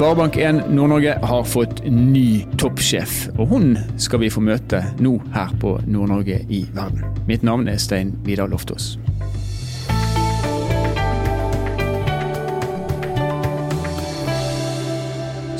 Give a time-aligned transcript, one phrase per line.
[0.00, 5.74] Sparebank1 Nord-Norge har fått ny toppsjef, og hun skal vi få møte nå her på
[5.84, 7.02] Nord-Norge i verden.
[7.28, 8.94] Mitt navn er Stein Vidar Loftaas.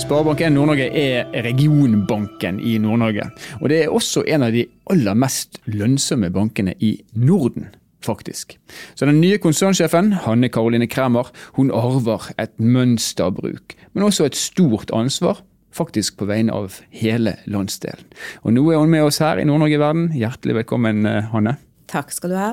[0.01, 3.29] Sparebank1 Nord-Norge er regionbanken i Nord-Norge.
[3.61, 7.69] Og det er også en av de aller mest lønnsomme bankene i Norden,
[8.05, 8.57] faktisk.
[8.95, 14.93] Så den nye konsernsjefen, Hanne Karoline Kremer, hun arver et mønsterbruk, men også et stort
[14.95, 15.45] ansvar.
[15.71, 18.09] Faktisk på vegne av hele landsdelen.
[18.43, 20.09] Og nå er hun med oss her i Nord-Norge i verden.
[20.19, 21.61] Hjertelig velkommen, eh, Hanne.
[21.87, 22.49] Takk skal du ha.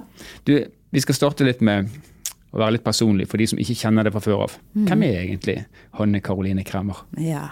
[0.46, 0.54] Du,
[0.94, 1.90] vi skal starte litt med
[2.54, 4.54] å være litt personlig for de som ikke kjenner det fra før av.
[4.88, 5.58] Hvem er egentlig
[5.98, 7.02] Hanne Karoline Kremer?
[7.22, 7.50] Ja,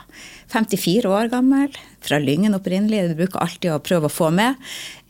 [0.54, 3.09] 54 år gammel, fra Lyngen opprinnelig.
[3.12, 4.55] Det bruker alltid å prøve å få med.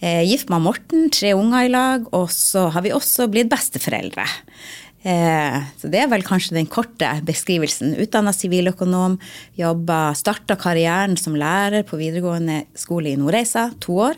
[0.01, 4.25] Eh, gift med Morten, tre unger i lag, og så har vi også blitt besteforeldre.
[5.05, 7.93] Eh, så det er vel kanskje den korte beskrivelsen.
[8.01, 9.19] Utdanna siviløkonom,
[10.17, 14.17] starta karrieren som lærer på videregående skole i Nordreisa, to år.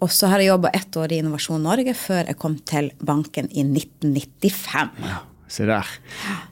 [0.00, 3.50] Og så har jeg jobba ett år i Innovasjon Norge før jeg kom til banken
[3.52, 4.94] i 1995.
[5.04, 5.18] Ja,
[5.50, 5.90] se der.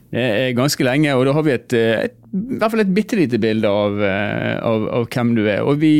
[0.09, 3.17] Det er ganske lenge, og da har vi et, et, i hvert fall et bitte
[3.17, 5.61] lite bilde av, av, av, hvem du er.
[5.61, 5.93] Og vi,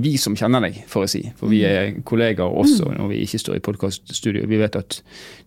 [0.00, 1.26] vi, som kjenner deg, for å si.
[1.36, 4.48] For vi er kollegaer også når vi ikke står i podkaststudio.
[4.48, 5.00] Vi vet at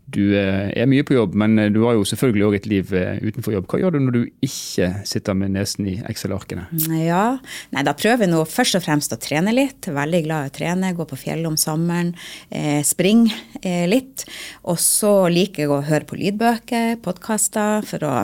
[0.06, 3.66] du er mye på jobb, men du har jo selvfølgelig òg et liv utenfor jobb.
[3.72, 6.68] Hva gjør du når du ikke sitter med nesen i Excel-arkene?
[7.02, 7.40] Ja,
[7.74, 9.90] Nei, Da prøver jeg nå først og fremst å trene litt.
[9.90, 10.94] Veldig glad i å trene.
[10.96, 12.14] Gå på fjellet om sommeren.
[12.50, 13.26] Eh, spring
[13.62, 14.28] eh, litt.
[14.70, 18.16] Og så liker jeg å høre på lydbøker, podkaster for å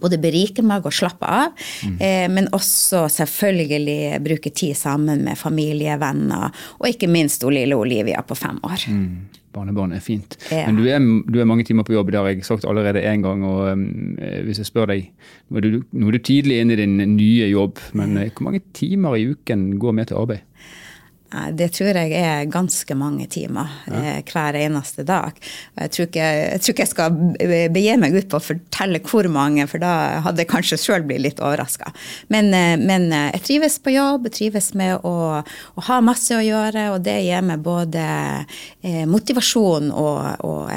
[0.00, 1.52] både berike meg og slappe av,
[1.84, 1.96] mm.
[2.02, 6.50] eh, men også selvfølgelig bruke tid sammen med familie, venner,
[6.80, 8.86] og ikke minst lille Olivia på fem år.
[8.90, 9.42] Mm.
[9.54, 10.34] Barnebarn er fint.
[10.50, 10.64] Ja.
[10.66, 13.22] Men du er, du er, mange timer på jobb, det har jeg sagt allerede én
[13.22, 13.44] gang.
[13.46, 14.16] og um,
[14.48, 15.12] Hvis jeg spør deg,
[15.46, 18.48] nå er, du, nå er du tidlig inne i din nye jobb, men uh, hvor
[18.48, 20.42] mange timer i uken går med til arbeid?
[21.56, 24.00] Det tror jeg er ganske mange timer ja.
[24.00, 25.38] Eh, hver eneste dag.
[25.80, 29.28] Jeg tror, ikke, jeg tror, ikke, jeg skal begi meg ut på å fortelle hvor
[29.32, 31.90] mange, for da hadde jeg kanskje sjøl blitt litt overraska.
[32.32, 36.36] Men, eh, men, eh, jeg trives på jobb, jeg trives med å, å, ha masse
[36.36, 38.04] å gjøre, og det gir meg både
[39.10, 40.70] motivasjon og, og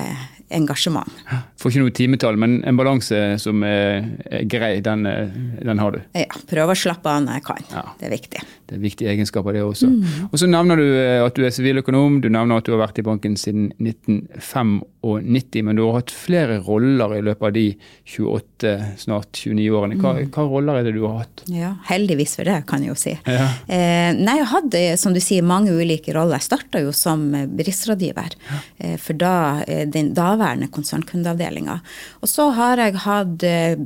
[0.54, 1.12] engasjement.
[1.60, 4.08] Får ikke noe timetall, men en balanse som er
[4.50, 6.00] grei, den, den, har du?
[6.18, 6.30] Ja.
[6.50, 7.68] Prøve å slappe av når jeg kan.
[7.74, 7.84] Ja.
[8.00, 8.46] Det er viktig.
[8.68, 9.88] Det er en viktig egenskap av det også.
[9.88, 10.28] Mm.
[10.28, 13.00] Og så nevner du eh, at du er siviløkonom, du nevner at du har vært
[13.00, 17.66] i banken siden 1995, men du har hatt flere roller i løpet av de
[18.12, 20.00] 28, snart 29 årene.
[20.02, 20.34] Hva, mm.
[20.36, 21.46] hva roller er det du har hatt?
[21.48, 23.16] Ja, Heldigvis for det, kan jeg jo si.
[23.24, 23.48] Ja.
[23.72, 26.42] Eh, nei, jeg hadde, som du sier, mange ulike roller.
[26.42, 28.62] Jeg starta jo som bedriftsrådgiver ja.
[28.84, 31.80] eh, for da, eh, den daværende konsernkundeavdelinga.
[32.20, 33.78] Og så har jeg hatt eh,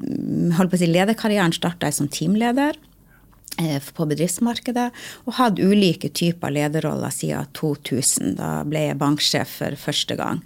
[0.58, 2.81] holdt på å si, lederkarrieren starta jeg som teamleder.
[3.61, 4.88] Eh, på bedriftsmarkedet,
[5.27, 8.35] og hatt ulike typer lederroller siden 2000.
[8.39, 10.41] Da ble jeg banksjef for første gang.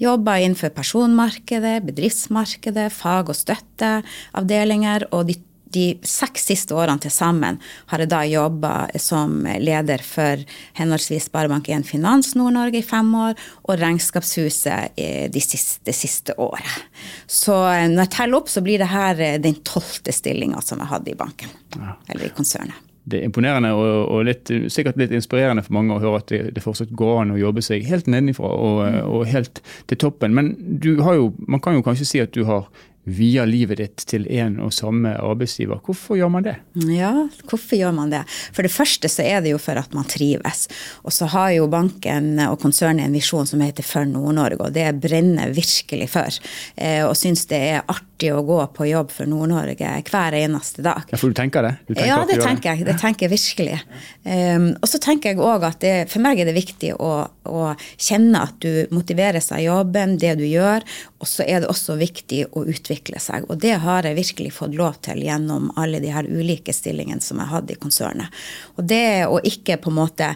[0.00, 5.08] Jobba innenfor personmarkedet, bedriftsmarkedet, fag- og støtteavdelinger.
[5.12, 5.38] Og de
[5.74, 7.60] de seks siste årene til sammen
[7.92, 10.42] har jeg da jobba som leder for
[10.78, 13.34] henholdsvis Sparebank1 Finans Nord-Norge i fem år
[13.68, 14.98] og Regnskapshuset
[15.30, 16.86] det siste, det siste året.
[17.26, 20.82] Så eh, når jeg teller opp, så blir det her eh, den tolvte stillinga som
[20.82, 21.52] jeg hadde i banken.
[21.76, 21.96] Ja.
[22.08, 22.86] Eller i konsernet.
[23.10, 26.40] Det er imponerende og, og litt, sikkert litt inspirerende for mange å høre at det,
[26.54, 28.98] det fortsatt går an å jobbe seg helt nedenfra og, mm.
[29.08, 30.36] og helt til toppen.
[30.36, 30.52] Men
[30.82, 32.68] du har jo, man kan jo kanskje si at du har
[33.04, 35.80] via livet ditt til en og samme arbeidsgiver.
[35.84, 36.56] Hvorfor gjør man det?
[36.92, 37.12] Ja,
[37.48, 38.22] hvorfor gjør man det?
[38.52, 40.66] For det første så er det jo for at man trives.
[41.06, 44.86] Og så har jo banken og konsernet en visjon som heter For Nord-Norge, og det
[45.00, 46.40] brenner virkelig for.
[46.76, 51.08] Eh, og syns det er artig å gå på jobb for Nord-Norge hver eneste dag.
[51.08, 51.74] Ja, For du tenker det?
[51.88, 52.86] Du tenker ja, det tenker jeg.
[52.90, 53.80] Det tenker jeg virkelig.
[54.28, 57.10] Um, og så tenker jeg òg at det, for meg er det viktig å,
[57.48, 60.84] å kjenne at du motiveres av jobben, det du gjør,
[61.20, 62.89] og så er det også viktig å utvikle
[63.20, 63.46] seg.
[63.50, 67.40] Og det har jeg virkelig fått lov til gjennom alle de her ulike stillingene som
[67.42, 68.40] jeg hadde i konsernet.
[68.76, 70.32] Og det å ikke på en måte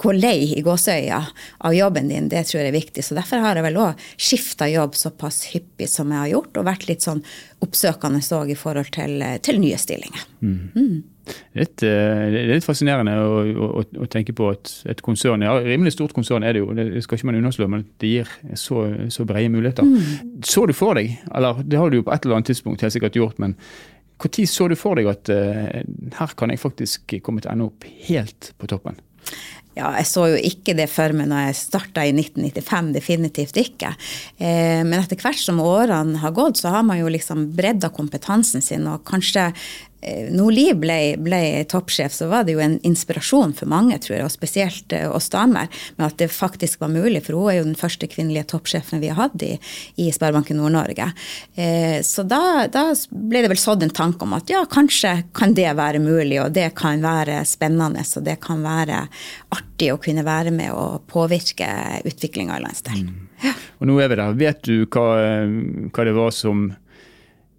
[0.00, 1.20] gå lei i gåseøya
[1.58, 3.04] av jobben din, det tror jeg er viktig.
[3.04, 6.68] Så derfor har jeg vel òg skifta jobb såpass hyppig som jeg har gjort, og
[6.68, 7.24] vært litt sånn
[7.62, 10.28] oppsøkende òg i forhold til, til nye stillinger.
[10.42, 10.60] Mm.
[10.74, 11.02] Mm.
[11.58, 13.38] Litt, eh, det er litt fascinerende å,
[13.68, 17.04] å, å, tenke på at et konsern, ja, rimelig stort konsern er det jo, det
[17.04, 19.86] skal ikke man underslå, men det gir så, så brede muligheter.
[19.86, 20.42] Mm.
[20.48, 22.96] Så du for deg, eller det har du jo på et eller annet tidspunkt helt
[22.96, 23.56] sikkert gjort, men
[24.22, 25.80] når så du for deg at uh,
[26.14, 29.00] her kan jeg faktisk komme til å ende opp helt på toppen?
[29.72, 33.94] Ja, jeg så jo ikke det for meg når jeg starta i 1995, definitivt ikke.
[34.36, 38.64] Eh, men etter hvert som årene har gått, så har man jo liksom bredda kompetansen
[38.64, 39.50] sin, og kanskje
[40.02, 41.40] Eh, når Liv ble, ble,
[41.70, 45.30] toppsjef, så var det jo en inspirasjon for mange, tror jeg, og spesielt eh, oss
[45.30, 47.22] damer, med at det faktisk var mulig.
[47.22, 49.52] For hun er jo den første kvinnelige toppsjefen vi har hatt i,
[50.02, 51.06] i Sparebanken Nord-Norge.
[51.54, 55.54] Eh, så da, da, ble det vel sådd en tanke om at ja, kanskje kan
[55.54, 59.04] det være mulig, og det kan være spennende, og det kan være
[59.54, 59.61] artig
[59.92, 61.68] å kunne være med og påvirke
[62.06, 63.08] utviklinga i landsdelen.
[63.10, 63.28] Mm.
[63.42, 63.56] Ja.
[63.80, 64.38] Og nå er vi der.
[64.38, 65.06] Vet du hva,
[65.90, 66.68] hva det var som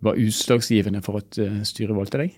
[0.04, 2.36] var utslagsgivende for at eh, styret valgte deg?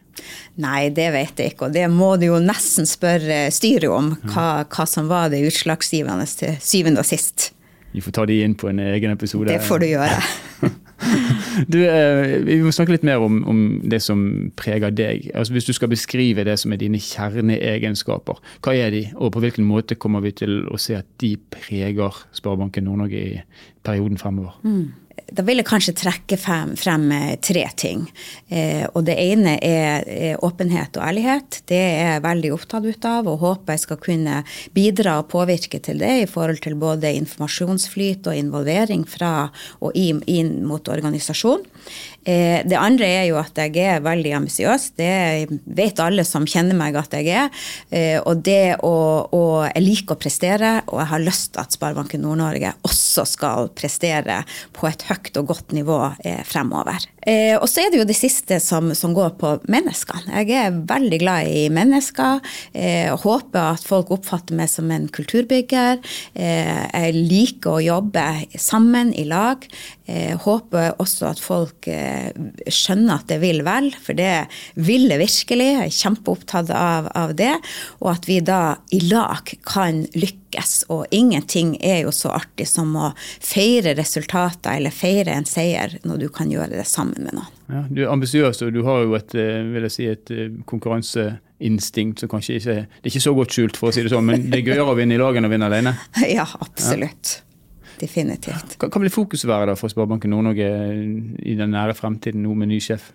[0.62, 4.14] Nei, det vet jeg ikke, og det må du jo nesten spørre styret om.
[4.30, 7.52] Hva, hva som var det utslagsgivende til syvende og sist.
[7.96, 9.50] Vi får ta de inn på en egen episode.
[9.50, 10.20] Det får du gjøre.
[11.74, 14.20] du, eh, vi må snakke litt mer om, om, det som
[14.60, 15.30] preger deg.
[15.36, 19.44] Altså, hvis du skal beskrive det som er dine kjerneegenskaper, hva er de, og på
[19.44, 23.42] hvilken måte kommer vi til å se at de preger Sparebanken Nord-Norge i
[23.86, 24.60] perioden fremover?
[24.64, 28.06] Mm da vil jeg kanskje trekke frem, frem eh, tre ting.
[28.48, 31.62] Eh, og det ene er eh, åpenhet og ærlighet.
[31.70, 34.42] Det er jeg veldig opptatt ut av, og håper jeg skal kunne
[34.76, 39.50] bidra og påvirke til det i forhold til både informasjonsflyt og involvering fra
[39.82, 41.66] og inn mot organisasjonen.
[42.26, 44.88] Eh, det andre er jo at jeg er veldig ambisiøs.
[44.98, 45.12] Det
[45.78, 47.66] vet alle som kjenner meg at jeg er.
[47.94, 48.96] Eh, og det å,
[49.30, 53.70] å, Jeg liker å prestere, og jeg har lyst til at Sparebanken Nord-Norge også skal
[53.78, 54.42] prestere
[54.76, 56.00] på et høyt og godt nivå
[57.26, 57.56] eh.
[57.58, 60.44] Og så er det jo det siste som, som går på menneskene.
[60.44, 62.42] Jeg er veldig glad i mennesker.
[62.74, 66.02] Eh, håper at folk oppfatter meg som en kulturbygger.
[66.36, 68.24] Jeg liker å jobbe
[68.62, 69.66] sammen i lag.
[70.06, 74.46] Eh, håper også at folk skjønner at det vil vel, for det
[74.78, 75.70] vil det virkelig.
[75.76, 77.54] Jeg er kjempeopptatt av, av det.
[78.04, 80.86] Og at vi da i lag kan lykkes.
[80.94, 83.12] Og ingenting er jo så artig som å
[83.44, 87.50] feire resultater eller feire en seier når du kan gjøre det sammen med noen.
[87.72, 92.32] Ja, du er ambisiøs, og du har jo et, eh, si, et eh, konkurranseinstinkt som
[92.32, 94.62] kanskje ikke Det er ikke så godt skjult, for å si det sånn, men det
[94.62, 95.96] er gøyere å vinne i lag enn å vinne alene?
[96.38, 97.38] Ja, absolutt.
[97.40, 97.42] Ja.
[97.96, 98.76] Definitivt.
[98.80, 100.68] Hva, hva vil fokuset være da for Sparebanken Nord-Norge
[101.48, 103.14] i den nære fremtiden nå med ny sjef?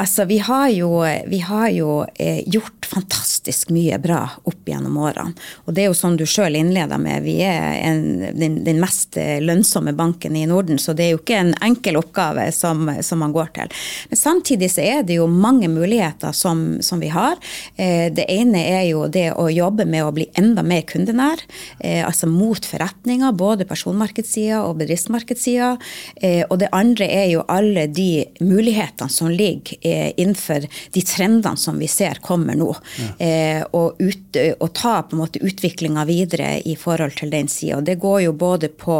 [0.00, 5.32] Altså, vi har jo, vi har jo eh, gjort fantastisk mye bra opp gjennom årene.
[5.64, 8.02] Og det er jo sånn du sjøl innleda med, vi er en,
[8.36, 11.98] den, den, mest eh, lønnsomme banken i Norden, så det er jo ikke en enkel
[12.00, 13.72] oppgave som, som man går til.
[14.10, 17.38] Men samtidig så er det jo mange muligheter som, som vi har.
[17.76, 21.40] Eh, det ene er jo det å jobbe med å bli enda mer kundenær,
[21.80, 25.74] eh, altså mot forretninger, både personmarkedssida og bedriftsmarkedssida.
[26.16, 31.78] Eh, og det andre er jo alle de mulighetene som ligger innenfor de trendene som
[31.78, 32.70] vi ser kommer nå.
[32.98, 33.08] Ja.
[33.26, 37.80] Eh, og, ut, og, ta på en måte utviklinga videre i forhold til den sida.
[37.84, 38.98] Det går jo både på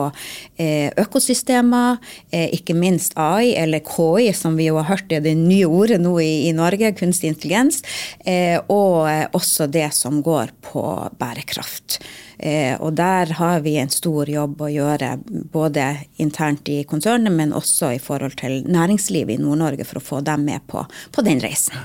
[0.56, 2.00] eh, økosystemer,
[2.32, 6.16] ikke minst AI, eller KI, som vi jo har hørt er det nye ordet nå
[6.22, 7.82] i, i Norge, kunstig intelligens,
[8.72, 10.84] og også det som går på
[11.20, 12.00] bærekraft.
[12.42, 15.14] Eh, og der har vi en stor jobb å gjøre,
[15.54, 15.86] både
[16.22, 20.48] internt i konsernet, men også i forhold til næringslivet i Nord-Norge, for å få dem
[20.50, 20.82] med på,
[21.14, 21.78] på den reisen.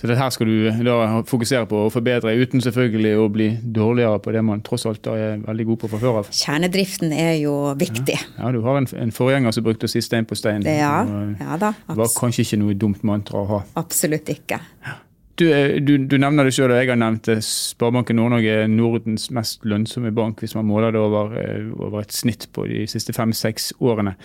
[0.00, 4.22] Så det her skal du da fokusere på å forbedre, uten selvfølgelig å bli dårligere
[4.24, 6.30] på det man tross alt er veldig god på fra før av?
[6.32, 8.16] Kjernedriften er jo viktig.
[8.16, 10.64] Ja, ja du har en, en forgjenger som brukte å si stein på stein.
[10.64, 11.04] Det, ja,
[11.36, 11.74] ja da.
[11.84, 13.60] Det var kanskje ikke noe dumt mantra å ha?
[13.82, 14.62] Absolutt ikke.
[14.88, 14.96] Ja.
[15.40, 17.38] Du, eh, du, du, nevner det sjøl, og jeg har nevnt det.
[17.46, 22.12] Sparebanken Nord-Norge er Nordens mest lønnsomme bank, hvis man måler det over, eh, over et
[22.12, 24.18] snitt på de siste fem-seks årene.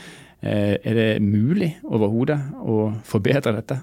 [0.44, 3.80] Eh, er det mulig overhodet å forbedre dette?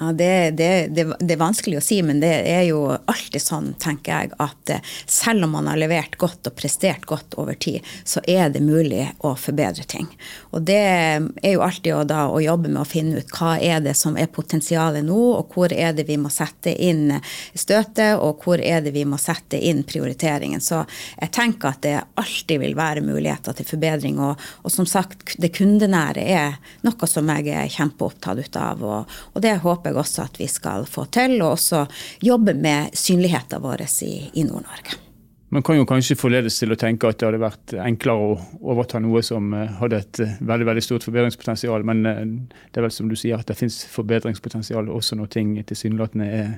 [0.00, 3.72] Ja, det, det, det, det, er vanskelig å si, men det er jo alltid sånn,
[3.82, 7.82] tenker jeg, at eh, selv om man har levert godt og prestert godt over tid,
[8.06, 10.06] så er det mulig å forbedre ting.
[10.54, 13.96] Og det er jo alltid da, å jobbe med å finne ut hva er det
[13.98, 17.16] som er potensialet nå, og hvor er det vi må sette inn
[17.58, 20.62] støtet, og hvor er det vi må sette inn prioriteringen.
[20.62, 20.84] Så
[21.16, 24.22] jeg tenker at det alltid vil være muligheter til forbedring.
[24.22, 29.42] Og, og som sagt, det kundenære er noe som jeg er kjempeopptatt av, og, og
[29.42, 31.84] det håper jeg også at vi skal få til, og også
[32.24, 35.04] jobbe med synligheten vår i, i Nord-Norge.
[35.48, 38.34] Man kan jo kanskje forledes til å tenke at det hadde vært enklere å
[38.68, 42.20] overta noe som eh, hadde et eh, veldig veldig stort forbedringspotensial, men eh,
[42.68, 46.52] det er vel som du sier at det finnes forbedringspotensial også når ting tilsynelatende er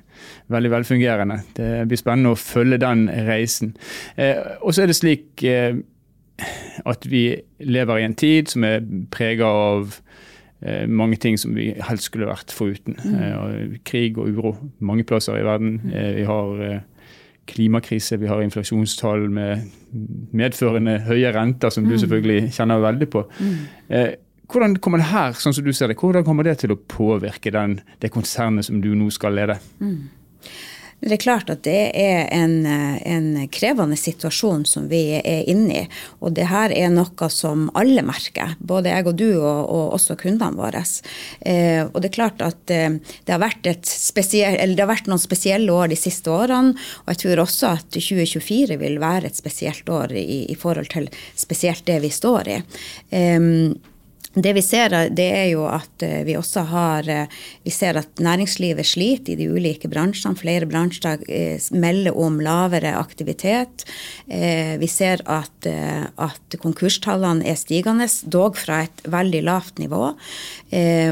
[0.50, 1.38] veldig velfungerende.
[1.54, 3.76] Det blir spennende å følge den reisen.
[4.18, 5.44] Og så er det slik
[6.88, 7.25] at vi
[7.62, 8.82] lever i en tid som er
[9.12, 10.00] prega av
[10.86, 12.96] mange ting som vi helst skulle vært foruten.
[13.00, 13.18] Mm.
[13.24, 15.78] Eh, krig og uro mange plasser i verden.
[15.84, 15.92] Mm.
[15.92, 16.82] Eh, vi har
[17.50, 19.70] klimakrise, vi har inflasjonstall med
[20.36, 22.00] medførende høye renter, som du mm.
[22.04, 23.24] selvfølgelig kjenner veldig på.
[23.40, 23.56] Mm.
[23.88, 24.10] Eh,
[24.50, 27.52] hvordan kommer det her, sånn som du ser det, hvordan kommer det til å påvirke
[27.54, 29.58] den, det konsernet som du nå skal lede?
[29.78, 30.08] Mm.
[31.00, 35.85] Det er klart at det er en, en, krevende situasjon som vi er inne i.
[36.21, 40.19] Og det her er noe som alle merker, både jeg og du og, og også
[40.21, 40.83] kundene våre.
[41.40, 43.47] Eh, og det er klart at eh, det, har
[43.88, 46.76] spesiell, det, har vært noen spesielle år de siste årene.
[47.07, 51.09] Og jeg tror også at 2024 vil være et spesielt år i, i forhold til
[51.33, 52.61] spesielt det vi står i.
[53.16, 53.49] Eh,
[54.34, 58.20] det vi ser, det er jo at eh, vi også har eh, Vi ser at
[58.22, 60.38] næringslivet sliter i de ulike bransjene.
[60.38, 63.84] Flere bransjer eh, melder om lavere aktivitet.
[64.30, 70.02] Vi ser at, at konkurstallene er stigende, dog fra et veldig lavt nivå.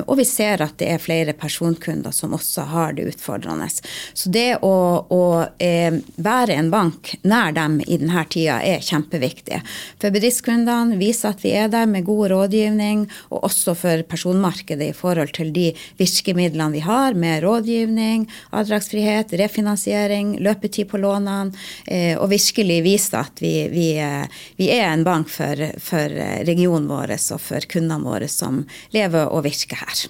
[0.06, 3.66] Og vi ser at det er flere personkunder som også har det utfordrende.
[4.14, 4.74] Så det å,
[5.10, 5.22] å
[5.58, 9.60] være en bank nær dem i denne tida er kjempeviktig.
[9.98, 14.96] For bedriftskundene viser at vi er der med god rådgivning og også for personmarkedet i
[14.96, 21.52] forhold til de virkemidlene vi har med rådgivning, avdragsfrihet, refinansiering, løpetid på lånene,
[21.86, 24.24] eh, og virkelig vise at vi, vi, eh,
[24.60, 29.44] vi er en bank for, for regionen vår og for kundene våre som lever og
[29.48, 30.08] virker her.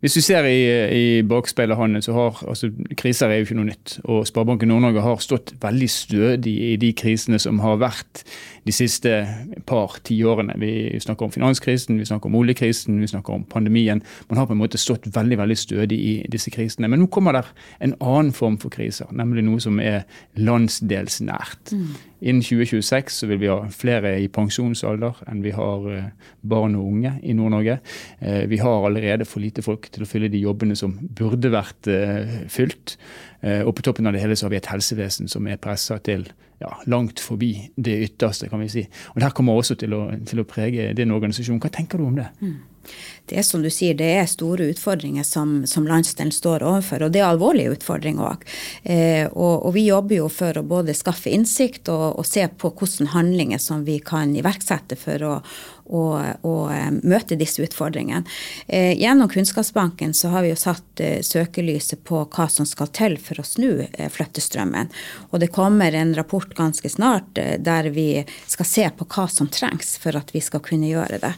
[0.00, 0.60] Hvis du ser i,
[0.96, 3.98] i bakspeilet hans, så har altså, kriser er jo ikke noe nytt.
[4.08, 8.24] Og Sparebanken Nord-Norge har stått veldig stødig i de krisene som har vært
[8.64, 9.12] de siste
[9.68, 10.56] par tiårene.
[10.60, 10.72] Vi
[11.04, 14.00] snakker om finanskrisen, vi snakker om oljekrisen, vi snakker om pandemien.
[14.28, 16.88] Man har på en måte stått veldig veldig stødig i disse krisene.
[16.88, 17.44] Men nå kommer det
[17.84, 20.06] en annen form for kriser, nemlig noe som er
[20.40, 21.74] landsdelsnært.
[21.76, 21.92] Mm.
[22.20, 26.10] Innen 2026 så vil vi ha flere i pensjonsalder enn vi har eh,
[26.44, 27.78] barn og unge i Nord-Norge.
[28.20, 31.90] Eh, vi har allerede for lite folk til å fylle de jobbene som burde vært
[31.90, 32.96] eh, fylt.
[33.40, 36.26] Og på toppen av det hele så har vi et helsevesen som er pressa til
[36.60, 38.82] ja, langt forbi det ytterste, kan vi si.
[39.14, 41.60] Og Det her kommer også til å, til å prege din organisasjon.
[41.62, 42.28] Hva tenker du om det?
[42.44, 42.58] Mm.
[43.28, 47.12] Det er som du sier, det er store utfordringer som, som landsdelen står overfor, og
[47.14, 48.46] det er alvorlige utfordringer òg.
[48.82, 52.72] Eh, og, og, vi jobber jo for å både skaffe innsikt og, og se på
[52.72, 55.34] hvilke handlinger som vi kan iverksette for å,
[55.90, 58.24] og, og eh, møte disse utfordringene.
[58.66, 63.18] Eh, gjennom Kunnskapsbanken så har vi jo satt eh, søkelyset på hva som skal til
[63.30, 63.84] for å snu
[64.14, 64.90] flyttestrømmen.
[65.30, 69.96] Og det kommer en rapport ganske snart der vi skal se på hva som trengs
[70.02, 71.32] for at vi skal kunne gjøre det.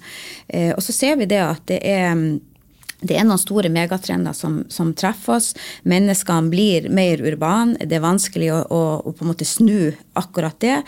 [0.76, 2.16] Og så ser vi det at det er
[3.02, 5.50] det er noen store megatrender som, som, treffer oss.
[5.88, 7.88] Menneskene blir mer urbane.
[7.88, 10.78] Det er vanskelig å, å, å, på en måte snu akkurat det.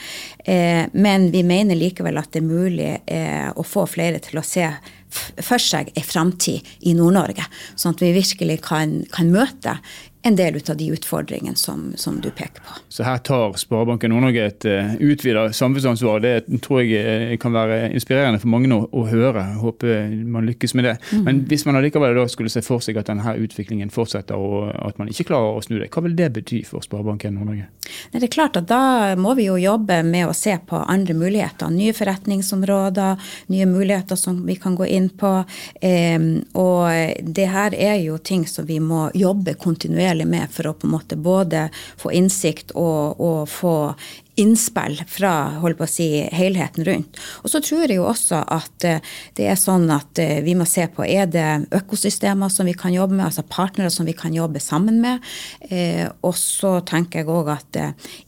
[0.46, 4.46] Eh, men vi mener likevel at det er mulig eh, å få flere til å
[4.46, 4.68] se
[5.14, 7.46] for seg en framtid i Nord-Norge.
[7.74, 9.78] Sånn at vi virkelig kan, kan møte
[10.26, 12.74] en del av de utfordringene som, som, du peker på.
[12.88, 16.22] Så her tar Sparebanken Nord-Norge et uh, utvidet samfunnsansvar.
[16.24, 19.42] Det tror jeg uh, kan være inspirerende for mange å, å høre.
[19.60, 20.94] Håper man lykkes med det.
[21.12, 21.26] Mm.
[21.26, 24.96] Men hvis man allikevel da skulle se for seg at denne utviklingen fortsetter, og at
[25.00, 27.68] man ikke klarer å snu det, hva vil det bety for Sparebanken Nord-Norge?
[28.14, 31.68] Det er klart at Da må vi jo jobbe med å se på andre muligheter.
[31.68, 33.20] Nye forretningsområder,
[33.52, 35.36] nye muligheter som vi kan gå inn på.
[35.84, 36.26] Um,
[36.56, 40.74] og det her er jo ting som vi må jobbe kontinuerlig kontinuerlig med for å
[40.74, 43.94] på en måte både få innsikt og, og få
[44.36, 47.18] innspill fra holdt på å si, helheten rundt.
[47.44, 49.00] Og så tror jeg jo også at eh,
[49.36, 52.92] det er sånn at eh, vi må se på er det økosystemer som vi kan
[52.92, 55.22] jobbe med, altså partnere som vi kan jobbe sammen med.
[55.70, 57.80] Eh, og så tenker jeg òg at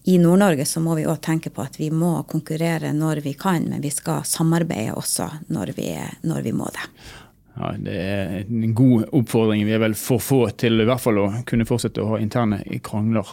[0.06, 3.66] i Nord-Norge så må vi òg tenke på at vi må konkurrere når vi kan,
[3.66, 5.90] men vi skal samarbeide også når vi,
[6.22, 6.86] når vi må det
[7.56, 9.64] ja, det er en god oppfordring.
[9.66, 12.60] Vi er vel for få til i hvert fall å kunne fortsette å ha interne
[12.84, 13.32] krangler.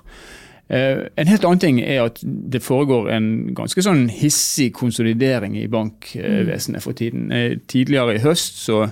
[0.71, 3.27] Eh, en helt annen ting er at det foregår en
[3.57, 7.27] ganske sånn hissig konsolidering i bankvesenet for tiden.
[7.35, 8.85] Eh, tidligere i høst så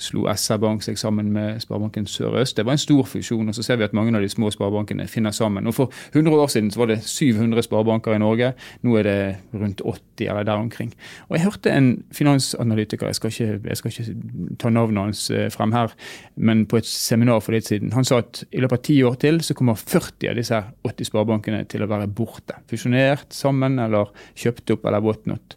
[0.00, 2.56] slo SR-Bank seg sammen med Sparebanken Sør-Øst.
[2.56, 3.48] Det var en stor fusjon.
[3.48, 5.66] og Så ser vi at mange av de små sparebankene finner sammen.
[5.66, 8.52] Og For 100 år siden var det 700 sparebanker i Norge.
[8.82, 10.92] Nå er det rundt 80 eller der omkring.
[11.28, 15.50] Og Jeg hørte en finansanalytiker, jeg skal ikke, jeg skal ikke ta navnet hans eh,
[15.50, 15.92] frem her,
[16.36, 19.14] men på et seminar for litt siden, han sa at i løpet av ti år
[19.20, 22.60] til så kommer 40 av disse 80 sparebankene til å være borte.
[22.70, 25.56] Fusjonert sammen eller kjøpt opp eller whatnot.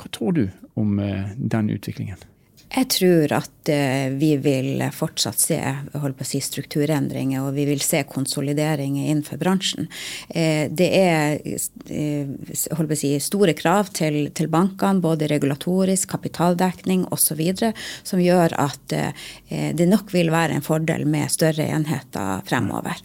[0.00, 0.44] Hva tror du
[0.80, 2.29] om eh, den utviklingen?
[2.70, 5.56] Jeg tror at eh, vi vil fortsatt se
[6.22, 9.88] si, strukturendringer, og vi vil se konsolideringer innenfor bransjen.
[10.28, 12.30] Eh, det er eh,
[12.94, 17.42] si, store krav til, til, bankene, både regulatorisk, kapitaldekning osv.,
[18.06, 22.98] som gjør at det nok vil være en fordel med større enheter fremover.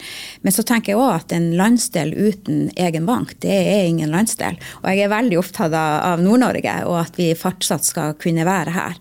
[0.45, 4.59] Men så tenker jeg òg at en landsdel uten egen bank, det er ingen landsdel.
[4.83, 8.99] Og jeg er veldig opptatt av Nord-Norge, og at vi fortsatt skal kunne være her.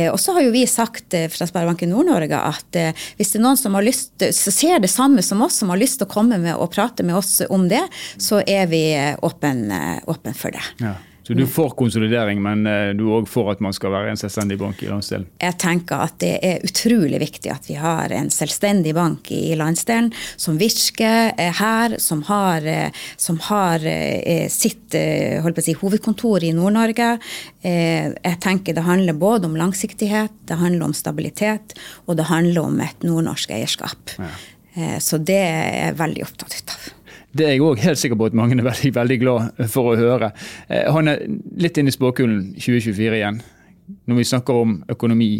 [0.00, 3.40] Eh, og så har jo vi sagt eh, fra Sparebanken Nord-Norge at eh, hvis det
[3.40, 6.14] er noen som har lyst, ser det samme som oss, som har lyst til å
[6.14, 7.82] komme med og prate med oss om det,
[8.20, 8.82] så er vi
[9.20, 10.64] åpne for det.
[10.82, 10.96] Ja.
[11.22, 14.56] Så du får konsolidering, men eh, du òg får at man skal være en selvstendig
[14.60, 15.26] bank i landsdelen?
[15.42, 20.10] Jeg tenker at det er utrolig viktig at vi har en selvstendig bank i landsdelen
[20.40, 27.10] som virker her, som har, eh, som har eh, sitt si, hovedkontor i Nord-Norge.
[27.62, 32.80] Jeg tenker det handler både om langsiktighet, det handler om stabilitet, og det handler om
[32.82, 34.16] et nordnorsk eierskap.
[34.18, 34.98] Ja.
[35.02, 36.88] Så det er jeg veldig opptatt av.
[37.36, 39.98] Det er jeg òg helt sikker på at mange er veldig, veldig glad for å
[39.98, 40.32] høre.
[40.68, 41.22] Eh, han er
[41.62, 43.40] litt inn i spåkulen 2024 igjen.
[44.10, 45.30] Når vi snakker om økonomi,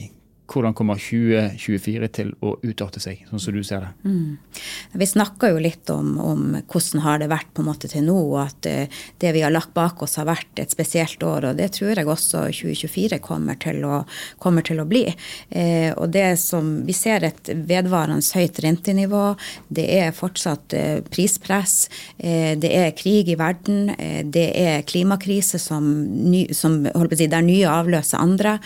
[0.51, 3.91] hvordan kommer 2024 til å utarte seg, sånn som du ser det?
[4.11, 4.39] Mm.
[4.99, 8.17] Vi snakker jo litt om, om, hvordan har det vært på en måte til nå,
[8.33, 11.51] og at uh, det vi har lagt bak oss har vært et spesielt år.
[11.51, 14.03] og Det tror jeg også 2024 kommer til å,
[14.43, 15.05] kommer til å bli.
[15.49, 19.35] Eh, og det som Vi ser et vedvarende høyt rentenivå.
[19.69, 20.75] Det er fortsatt
[21.11, 21.89] prispress, prispress.
[22.63, 23.93] det er krig i verden.
[24.25, 25.87] det er klimakrise som,
[26.31, 28.59] ny, som si, der nye avløser andre.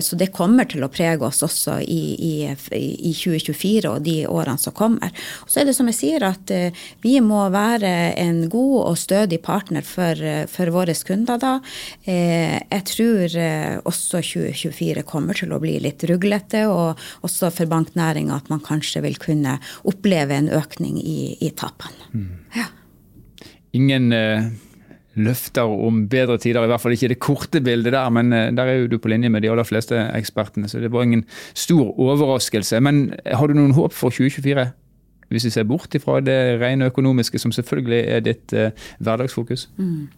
[0.00, 2.32] så det kommer til å prege prege oss også i, i,
[2.74, 5.10] i, 2024 og de årene som kommer.
[5.46, 9.40] Så er det som jeg sier, at uh, vi må være en god og stødig
[9.42, 11.58] partner for, uh, for våre kunder da.
[12.06, 13.38] Uh, jeg tror
[13.84, 19.02] også 2024 kommer til å bli litt ruglete, og også for banknæringa at man kanskje
[19.04, 22.10] vil kunne oppleve en økning i, i tapene.
[22.14, 22.30] Mm.
[22.54, 22.68] Ja.
[23.74, 24.12] Ingen
[25.14, 28.70] løfter om bedre tider, i hvert fall ikke det korte bildet der, men eh, der
[28.70, 31.92] er jo du på linje med de aller fleste ekspertene, så det var ingen stor
[31.98, 32.80] overraskelse.
[32.80, 34.66] Men har du noen håp for 2024?
[35.32, 39.68] Hvis vi ser bort ifra det rene økonomiske, som selvfølgelig er ditt eh, hverdagsfokus?
[39.76, 40.08] Mm.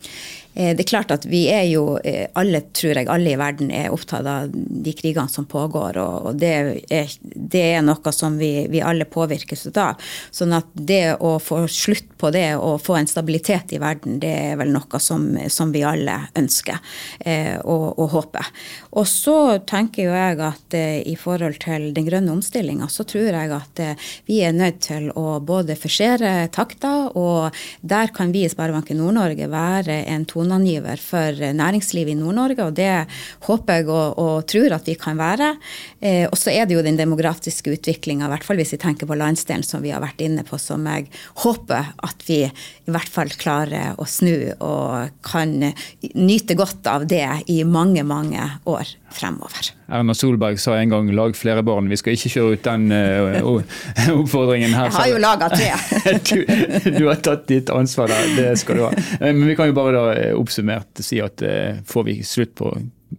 [0.56, 3.70] Eh, det er klart at vi er jo eh, alle, tror jeg, alle i verden
[3.74, 5.98] er opptatt av de krigene som pågår.
[6.00, 6.52] Og det
[6.88, 10.00] er, det er noe som vi, vi, alle påvirkes av.
[10.32, 14.32] Sånn at det å få slutt på det og få en stabilitet i verden, det
[14.32, 16.80] er vel noe som, som vi alle ønsker
[17.20, 18.48] eh, og, og, håper.
[18.96, 19.36] Og så
[19.68, 23.82] tenker jo jeg at i forhold til den grønne omstillinga, så tror jeg at
[24.28, 29.50] vi er nødt til å både forsere takta, og der kan vi i Sparebanken Nord-Norge
[29.52, 33.06] være en tone toneangiver for næringslivet i Nord-Norge, og det
[33.46, 35.54] håper jeg og, og, tror at vi kan være.
[36.00, 39.08] Eh, og så er det jo den demografiske utviklinga, i hvert fall hvis vi tenker
[39.08, 41.10] på landsdelen som vi har vært inne på, som jeg
[41.42, 45.72] håper at vi i hvert fall klarer å snu og kan
[46.14, 49.70] nyte godt av det i mange, mange år fremover.
[49.88, 51.88] Erna Solberg sa en gang 'lag flere barn'.
[51.88, 53.62] Vi skal ikke kjøre ut den uh,
[54.20, 54.90] oppfordringen her.
[54.90, 55.70] Jeg har jo laga tre.
[56.28, 56.36] du,
[56.98, 58.92] du, har tatt ditt ansvar der, det skal du ha.
[59.20, 60.04] Eh, men vi kan jo bare da
[60.36, 62.74] oppsummert si at uh, får vi slutt på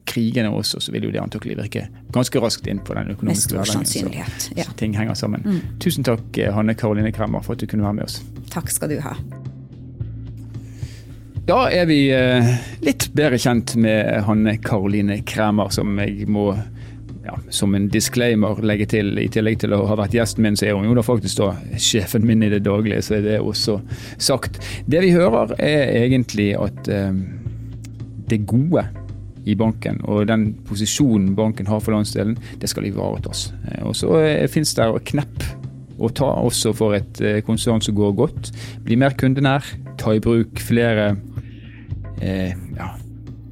[0.08, 3.88] krigene også, så vil jo det antakelig virke ganske raskt inn på den økonomiske hverdagen.
[3.88, 4.68] Så, ja.
[4.68, 5.46] så ting henger sammen.
[5.48, 5.78] Mm.
[5.84, 8.20] Tusen takk Hanne Karoline Kremmer for at du kunne være med oss.
[8.52, 9.16] Takk skal du ha.
[11.48, 12.48] Da er vi eh,
[12.84, 16.50] litt bedre kjent med Hanne Karoline Kremer, som jeg må
[17.24, 19.14] ja, som en disclaimer legge til.
[19.16, 21.54] I tillegg til å ha vært gjesten min, så er hun jo da faktisk da
[21.80, 23.78] sjefen min i det daglige, så er det også
[24.20, 24.60] sagt.
[24.92, 27.16] Det vi hører er egentlig at eh,
[28.28, 28.84] det gode
[29.48, 33.54] i banken og den posisjonen banken har for landsdelen, det skal ivaretas.
[33.70, 35.48] Eh, og så eh, finnes det knepp
[35.98, 38.52] å ta også for et konsern som går godt.
[38.86, 39.66] Bli mer kundenær,
[39.98, 41.16] ta i bruk flere
[42.22, 42.94] eh, ja,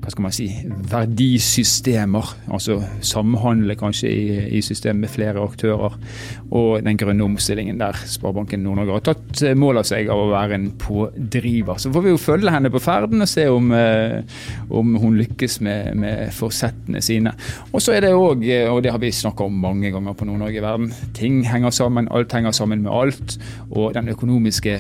[0.05, 0.45] hva skal man si,
[0.91, 2.27] verdisystemer.
[2.53, 4.25] Altså samhandle kanskje i,
[4.57, 5.95] i system med flere aktører.
[6.53, 10.27] Og den grønne omstillingen der Sparebanken Nord-Norge har tatt eh, mål av seg av å
[10.29, 11.79] være en pådriver.
[11.81, 14.19] Så får vi jo følge henne på ferden og se om, eh,
[14.69, 17.33] om hun lykkes med, med forsettene sine.
[17.71, 20.29] Og så er det òg, eh, og det har vi snakka om mange ganger på
[20.29, 23.39] Nord-Norge i verden, ting henger sammen, alt henger sammen med alt.
[23.71, 24.77] Og den økonomiske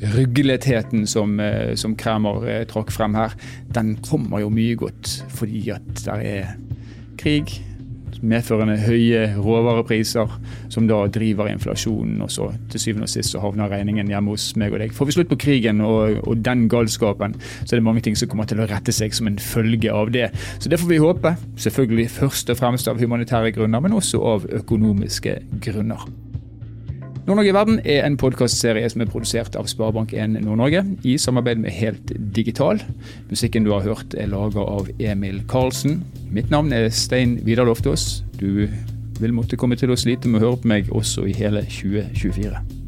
[0.00, 3.34] rugletheten som, eh, som Kremer eh, trakk frem her,
[3.74, 6.54] den kommer jo mye godt fordi at det er
[7.20, 7.60] krig,
[8.20, 10.32] medførende høye råvarepriser,
[10.72, 12.20] som da driver inflasjonen.
[12.24, 14.94] Og så til syvende og sist så havner regningen hjemme hos meg og deg.
[14.96, 18.28] Får vi slutt på krigen og, og den galskapen, så er det mange ting som
[18.30, 20.30] kommer til å rette seg som en følge av det.
[20.58, 21.36] Så det får vi håpe.
[21.60, 26.08] Selvfølgelig først og fremst av humanitære grunner, men også av økonomiske grunner.
[27.30, 31.70] Nord-Norge i verden er en podkastserie som er produsert av Sparebank1 Nord-Norge i samarbeid med
[31.70, 32.82] Helt Digital.
[33.30, 36.00] Musikken du har hørt er laga av Emil Karlsen.
[36.34, 38.24] Mitt navn er Stein Vidar Loftaas.
[38.34, 38.66] Du
[39.22, 42.79] vil måtte komme til å slite med å høre på meg også i hele 2024.